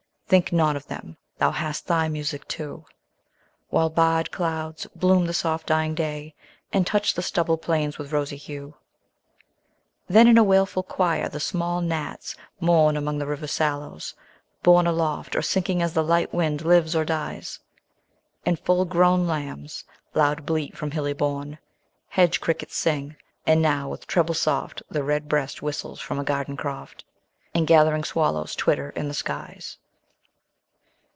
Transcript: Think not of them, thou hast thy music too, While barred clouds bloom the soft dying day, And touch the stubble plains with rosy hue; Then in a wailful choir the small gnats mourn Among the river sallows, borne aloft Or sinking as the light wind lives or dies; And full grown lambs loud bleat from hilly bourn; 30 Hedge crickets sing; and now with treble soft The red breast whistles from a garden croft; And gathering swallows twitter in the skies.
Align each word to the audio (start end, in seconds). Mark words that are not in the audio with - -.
Think 0.31 0.53
not 0.53 0.77
of 0.77 0.85
them, 0.87 1.17
thou 1.39 1.51
hast 1.51 1.87
thy 1.87 2.07
music 2.07 2.47
too, 2.47 2.85
While 3.67 3.89
barred 3.89 4.31
clouds 4.31 4.87
bloom 4.95 5.25
the 5.27 5.33
soft 5.33 5.67
dying 5.67 5.93
day, 5.93 6.35
And 6.71 6.87
touch 6.87 7.15
the 7.15 7.21
stubble 7.21 7.57
plains 7.57 7.97
with 7.97 8.13
rosy 8.13 8.37
hue; 8.37 8.75
Then 10.07 10.29
in 10.29 10.37
a 10.37 10.43
wailful 10.45 10.83
choir 10.83 11.27
the 11.27 11.41
small 11.41 11.81
gnats 11.81 12.37
mourn 12.61 12.95
Among 12.95 13.17
the 13.17 13.25
river 13.25 13.45
sallows, 13.45 14.15
borne 14.63 14.87
aloft 14.87 15.35
Or 15.35 15.41
sinking 15.41 15.81
as 15.81 15.91
the 15.95 16.01
light 16.03 16.33
wind 16.33 16.61
lives 16.61 16.95
or 16.95 17.03
dies; 17.03 17.59
And 18.45 18.57
full 18.57 18.85
grown 18.85 19.27
lambs 19.27 19.83
loud 20.13 20.45
bleat 20.45 20.77
from 20.77 20.91
hilly 20.91 21.11
bourn; 21.11 21.55
30 21.55 21.59
Hedge 22.11 22.39
crickets 22.39 22.77
sing; 22.77 23.17
and 23.45 23.61
now 23.61 23.89
with 23.89 24.07
treble 24.07 24.35
soft 24.35 24.81
The 24.89 25.03
red 25.03 25.27
breast 25.27 25.61
whistles 25.61 25.99
from 25.99 26.19
a 26.19 26.23
garden 26.23 26.55
croft; 26.55 27.03
And 27.53 27.67
gathering 27.67 28.05
swallows 28.05 28.55
twitter 28.55 28.91
in 28.91 29.09
the 29.09 29.13
skies. 29.13 29.75